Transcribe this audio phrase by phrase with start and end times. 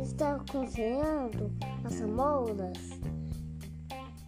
[0.00, 1.52] isso está aconselhando
[1.84, 2.78] as amouras.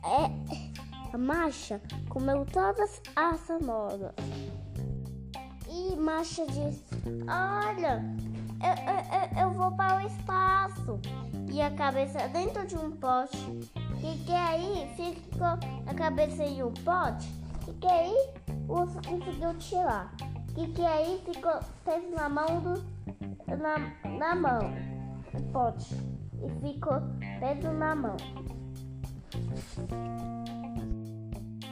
[0.04, 4.12] É, a Masha comeu todas as amouras.
[5.68, 6.84] E Masha disse:
[7.28, 8.02] Olha,
[8.62, 10.98] eu, eu, eu, vou para o espaço.
[11.50, 13.38] E a cabeça dentro de um pote.
[14.02, 17.28] E que aí ficou a cabeça em um pote.
[17.66, 18.30] E que aí
[18.68, 20.14] o urso conseguiu tirar.
[20.56, 22.84] E que aí ficou fez na mão do.
[23.46, 23.78] na,
[24.18, 24.60] na mão.
[25.52, 25.94] Pote.
[26.42, 27.00] E ficou
[27.38, 28.16] preso na mão.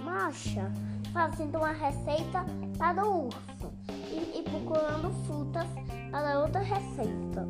[0.04, 0.70] Masha
[1.12, 2.44] fazendo uma receita
[2.76, 5.66] para o urso e, e procurando frutas
[6.10, 7.48] para outra receita.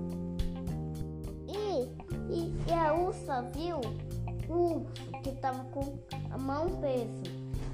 [1.49, 1.88] E,
[2.33, 3.80] e, e a ursa viu
[4.49, 5.99] o urso que estava com
[6.30, 7.23] a mão peso.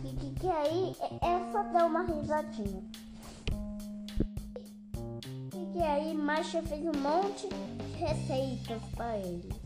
[0.04, 2.82] E que, que aí essa deu uma risadinha.
[6.12, 9.56] E Masha fez um monte de receitas para eles.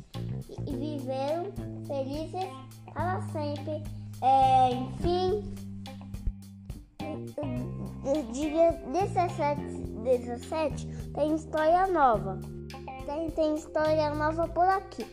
[0.49, 1.53] E, e viveram
[1.89, 2.49] felizes
[2.95, 3.83] para sempre.
[4.23, 5.43] É, enfim,
[8.33, 9.61] dia 17,
[10.05, 12.39] 17 tem história nova.
[13.07, 15.05] Tem, tem história nova por aqui.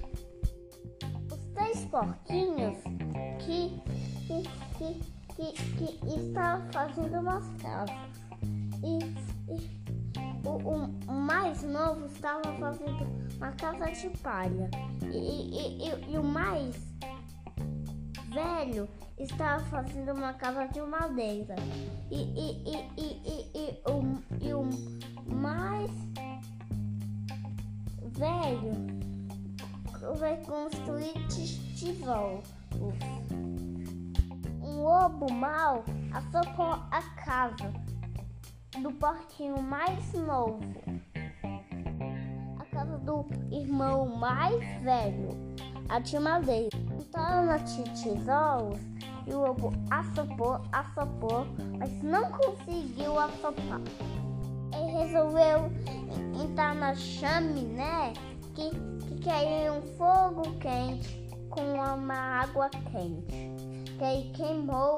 [1.31, 2.77] Os três porquinhos
[3.39, 3.81] que,
[4.27, 4.43] que,
[4.77, 7.95] que, que, que estavam fazendo umas casas.
[8.83, 9.82] E, e
[10.44, 10.49] o,
[11.08, 14.69] o, mais novo estava fazendo uma casa de palha.
[15.11, 16.75] E, e, e, o mais
[18.30, 21.55] velho estava fazendo uma casa de madeira.
[22.11, 25.91] E, e, e, e, e, o, e o mais
[28.17, 28.72] velho
[30.17, 32.47] vai construir tijolos.
[34.61, 37.92] Um lobo mau assocou a casa
[38.81, 40.59] do porquinho mais novo.
[42.59, 45.29] A casa do irmão mais velho,
[45.89, 46.69] a de madeira.
[47.00, 48.79] Entraram na tijolos
[49.28, 51.45] e o lobo assopou, assopou,
[51.78, 53.81] mas não conseguiu assopar.
[54.73, 55.72] Ele resolveu
[56.44, 58.13] entrar na chaminé
[58.55, 58.72] que,
[59.22, 59.29] que
[59.69, 63.53] um fogo quente com uma água quente.
[63.97, 64.97] Que aí queimou,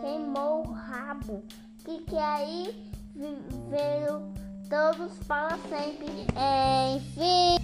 [0.00, 1.42] queimou o rabo.
[1.84, 2.74] Que, aí
[3.14, 4.32] viveram
[4.70, 6.26] todos para sempre.
[6.34, 7.58] É, enfim.